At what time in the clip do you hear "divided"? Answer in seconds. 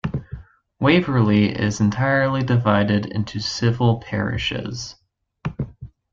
2.41-3.05